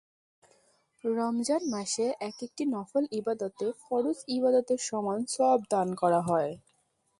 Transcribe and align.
রমজান 1.03 1.61
মাসে 1.73 2.05
একেকটি 2.21 2.63
নফল 2.73 3.03
ইবাদতে 3.19 3.65
ফরজ 3.81 4.17
ইবাদতের 4.29 4.79
সমান 4.87 5.19
সওয়াব 5.33 5.61
দান 5.71 5.87
করা 6.01 6.21
হয়। 6.21 6.51